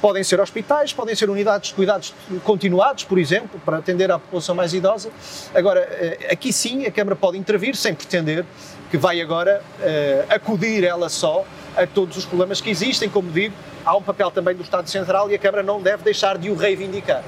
Podem 0.00 0.22
ser 0.22 0.40
hospitais, 0.40 0.92
podem 0.92 1.14
ser 1.14 1.28
unidades 1.28 1.70
de 1.70 1.74
cuidados 1.74 2.14
continuados, 2.44 3.02
por 3.02 3.18
exemplo, 3.18 3.60
para 3.64 3.78
atender 3.78 4.12
à 4.12 4.18
população 4.18 4.54
mais 4.54 4.72
idosa. 4.72 5.10
Agora, 5.52 5.80
eh, 5.80 6.28
aqui 6.30 6.52
sim 6.52 6.86
a 6.86 6.92
Câmara 6.92 7.16
pode 7.16 7.36
intervir 7.36 7.74
sem 7.74 7.92
pretender 7.92 8.44
que 8.90 8.96
vai 8.96 9.20
agora 9.20 9.62
uh, 9.80 10.34
acudir 10.34 10.82
ela 10.82 11.08
só 11.08 11.44
a 11.78 11.86
todos 11.86 12.16
os 12.16 12.26
problemas 12.26 12.60
que 12.60 12.68
existem. 12.68 13.08
Como 13.08 13.30
digo, 13.30 13.54
há 13.84 13.96
um 13.96 14.02
papel 14.02 14.30
também 14.30 14.54
do 14.54 14.62
Estado 14.62 14.90
Central 14.90 15.30
e 15.30 15.34
a 15.34 15.38
Câmara 15.38 15.62
não 15.62 15.80
deve 15.80 16.02
deixar 16.02 16.36
de 16.36 16.50
o 16.50 16.54
reivindicar. 16.54 17.22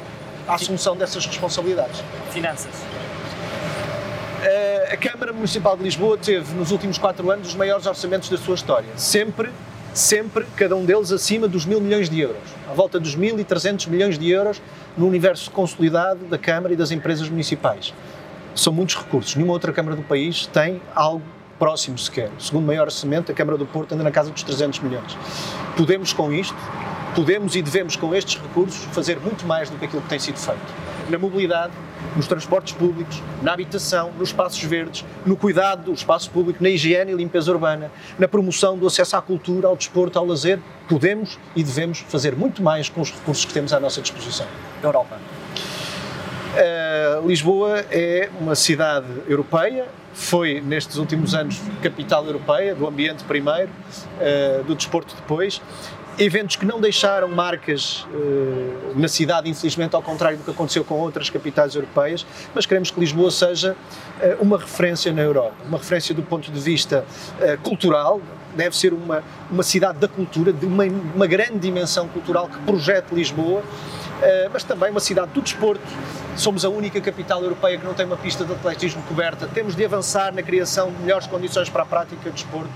A 0.49 0.54
assunção 0.54 0.97
dessas 0.97 1.25
responsabilidades. 1.25 2.02
Finanças. 2.30 2.75
A 4.92 4.97
Câmara 4.97 5.33
Municipal 5.33 5.76
de 5.76 5.85
Lisboa 5.85 6.19
teve, 6.19 6.52
nos 6.54 6.73
últimos 6.73 6.99
quatro 6.99 7.30
anos, 7.30 7.49
os 7.49 7.54
maiores 7.54 7.87
orçamentos 7.87 8.28
da 8.28 8.37
sua 8.37 8.57
história. 8.57 8.88
Sempre, 8.97 9.50
sempre, 9.95 10.45
cada 10.57 10.75
um 10.75 10.85
deles 10.85 11.12
acima 11.12 11.47
dos 11.47 11.64
mil 11.64 11.80
milhões 11.80 12.11
de 12.11 12.21
euros. 12.21 12.42
À 12.69 12.73
volta 12.73 12.99
dos 12.99 13.14
mil 13.14 13.38
e 13.38 13.45
trezentos 13.45 13.87
milhões 13.87 14.19
de 14.19 14.28
euros 14.28 14.61
no 14.97 15.07
universo 15.07 15.50
consolidado 15.52 16.25
da 16.25 16.37
Câmara 16.37 16.75
e 16.75 16.76
das 16.76 16.90
empresas 16.90 17.28
municipais. 17.28 17.95
São 18.52 18.73
muitos 18.73 18.97
recursos. 18.97 19.37
Nenhuma 19.37 19.52
outra 19.52 19.73
Câmara 19.73 19.95
do 19.95 20.02
país 20.02 20.47
tem 20.47 20.83
algo 20.95 21.23
próximo 21.61 21.99
sequer. 21.99 22.31
O 22.38 22.43
segundo 22.43 22.64
maior 22.64 22.87
orçamento, 22.87 23.31
a 23.31 23.35
Câmara 23.35 23.59
do 23.59 23.67
Porto 23.67 23.93
anda 23.93 24.02
na 24.02 24.11
casa 24.11 24.31
dos 24.31 24.43
300 24.43 24.81
milhões. 24.81 25.17
Podemos 25.76 26.11
com 26.14 26.33
isto, 26.33 26.57
podemos 27.14 27.55
e 27.55 27.61
devemos 27.61 27.97
com 27.97 28.14
estes 28.14 28.40
recursos 28.40 28.83
fazer 28.93 29.21
muito 29.21 29.47
mais 29.47 29.69
do 29.69 29.76
que 29.76 29.85
aquilo 29.85 30.00
que 30.00 30.09
tem 30.09 30.19
sido 30.19 30.38
feito. 30.38 30.59
Na 31.11 31.19
mobilidade, 31.19 31.73
nos 32.17 32.26
transportes 32.26 32.73
públicos, 32.73 33.23
na 33.43 33.52
habitação, 33.52 34.11
nos 34.19 34.31
espaços 34.31 34.62
verdes, 34.62 35.05
no 35.26 35.37
cuidado 35.37 35.85
do 35.85 35.93
espaço 35.93 36.31
público, 36.31 36.62
na 36.62 36.71
higiene 36.71 37.12
e 37.12 37.14
limpeza 37.14 37.52
urbana, 37.52 37.93
na 38.19 38.26
promoção 38.26 38.79
do 38.79 38.87
acesso 38.87 39.17
à 39.17 39.21
cultura, 39.21 39.69
ao 39.69 39.76
desporto, 39.76 40.19
ao 40.19 40.25
lazer, 40.25 40.59
podemos 40.88 41.38
e 41.55 41.62
devemos 41.62 41.99
fazer 41.99 42.35
muito 42.35 42.62
mais 42.62 42.88
com 42.88 43.02
os 43.02 43.11
recursos 43.11 43.45
que 43.45 43.52
temos 43.52 43.75
à 43.75 43.79
nossa 43.79 44.00
disposição. 44.00 44.47
Europa. 44.83 45.19
Uh, 46.50 47.26
Lisboa 47.28 47.85
é 47.92 48.28
uma 48.40 48.57
cidade 48.57 49.07
europeia, 49.28 49.87
foi 50.12 50.61
nestes 50.61 50.97
últimos 50.97 51.33
anos 51.33 51.61
capital 51.80 52.26
europeia, 52.26 52.75
do 52.75 52.88
ambiente 52.88 53.23
primeiro, 53.23 53.71
uh, 53.71 54.64
do 54.64 54.75
desporto 54.75 55.14
depois. 55.14 55.62
Eventos 56.19 56.57
que 56.57 56.66
não 56.66 56.80
deixaram 56.80 57.28
marcas 57.28 58.04
uh, 58.12 58.99
na 58.99 59.07
cidade, 59.07 59.49
infelizmente, 59.49 59.95
ao 59.95 60.02
contrário 60.02 60.38
do 60.38 60.45
que 60.45 60.50
aconteceu 60.50 60.85
com 60.85 60.95
outras 60.97 61.30
capitais 61.30 61.76
europeias, 61.76 62.26
mas 62.52 62.66
queremos 62.66 62.90
que 62.90 62.99
Lisboa 62.99 63.30
seja 63.30 63.76
uma 64.40 64.59
referência 64.59 65.12
na 65.12 65.23
Europa, 65.23 65.54
uma 65.66 65.78
referência 65.78 66.12
do 66.14 66.23
ponto 66.23 66.50
de 66.50 66.61
vista 66.61 67.07
cultural, 67.62 68.21
deve 68.54 68.76
ser 68.76 68.92
uma, 68.92 69.23
uma 69.50 69.62
cidade 69.62 69.99
da 69.99 70.09
cultura, 70.09 70.52
de 70.52 70.66
uma, 70.66 70.85
uma 70.85 71.26
grande 71.26 71.59
dimensão 71.59 72.09
cultural 72.09 72.49
que 72.49 72.59
projete 72.59 73.14
Lisboa 73.14 73.62
mas 74.53 74.65
também 74.65 74.91
uma 74.91 75.00
cidade 75.00 75.31
do 75.33 75.41
desporto. 75.41 75.83
Somos 76.37 76.65
a 76.65 76.69
única 76.69 77.00
capital 77.00 77.43
europeia 77.43 77.79
que 77.79 77.85
não 77.85 77.95
tem 77.95 78.07
uma 78.07 78.17
pista 78.17 78.45
de 78.45 78.53
atletismo 78.53 79.03
coberta. 79.03 79.47
Temos 79.47 79.75
de 79.75 79.85
avançar 79.85 80.33
na 80.33 80.43
criação 80.43 80.91
de 80.91 80.99
melhores 80.99 81.27
condições 81.27 81.69
para 81.69 81.83
a 81.83 81.87
prática 81.87 82.31
de 82.31 82.31
desporto, 82.31 82.71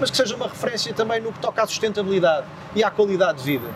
mas 0.00 0.10
que 0.10 0.16
seja 0.16 0.34
uma 0.34 0.48
referência 0.48 0.92
também 0.92 1.20
no 1.20 1.32
que 1.32 1.38
toca 1.38 1.62
à 1.62 1.66
sustentabilidade 1.66 2.46
e 2.74 2.82
à 2.82 2.90
qualidade 2.90 3.38
de 3.38 3.44
vida. 3.44 3.66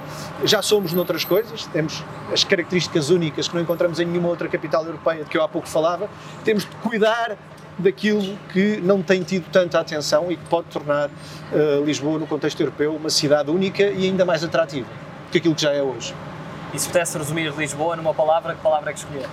Já 0.45 0.63
somos 0.63 0.93
noutras 0.93 1.25
coisas, 1.25 1.67
temos 1.67 2.03
as 2.33 2.45
características 2.45 3.11
únicas 3.11 3.49
que 3.49 3.55
não 3.55 3.63
encontramos 3.63 4.01
em 4.01 4.05
nenhuma 4.05 4.29
outra 4.29 4.49
capital 4.49 4.85
europeia 4.85 5.25
de 5.25 5.31
que 5.31 5.37
eu 5.37 5.43
há 5.43 5.49
pouco 5.49 5.69
falava. 5.69 6.09
Temos 6.45 6.65
de 6.65 6.71
cuidar 6.77 7.37
daquilo 7.79 8.37
que 8.53 8.81
não 8.81 9.03
tem 9.03 9.23
tido 9.23 9.49
tanta 9.53 9.79
atenção 9.79 10.33
e 10.33 10.37
que 10.37 10.45
pode 10.47 10.67
tornar 10.67 11.09
uh, 11.09 11.85
Lisboa, 11.85 12.19
no 12.19 12.27
contexto 12.27 12.61
europeu, 12.61 12.97
uma 12.97 13.11
cidade 13.11 13.51
única 13.51 13.85
e 13.85 14.05
ainda 14.07 14.25
mais 14.25 14.43
atrativa 14.43 14.89
que 15.31 15.39
aquilo 15.39 15.55
que 15.55 15.63
já 15.63 15.73
é 15.73 15.83
hoje. 15.83 16.15
E 16.73 16.79
se 16.79 16.87
pudesse 16.89 17.17
resumir 17.17 17.53
Lisboa 17.57 17.97
numa 17.97 18.13
palavra, 18.13 18.55
que 18.55 18.61
palavra 18.61 18.91
é 18.91 18.93
que 18.93 18.99
escolher? 18.99 19.27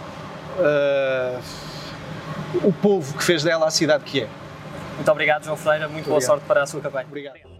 Uh, 0.58 1.42
o 2.64 2.74
povo 2.74 3.18
que 3.18 3.24
fez 3.24 3.44
dela 3.44 3.68
a 3.68 3.72
cidade 3.72 4.04
que 4.04 4.22
é. 4.22 4.28
Muito 4.96 5.12
obrigado, 5.12 5.44
João 5.44 5.58
Ferreira. 5.58 5.88
Muito, 5.88 5.96
Muito 5.96 6.10
boa 6.10 6.22
sorte 6.22 6.46
para 6.46 6.64
a 6.64 6.66
sua 6.66 6.82
campanha. 6.82 7.06
Obrigado. 7.08 7.55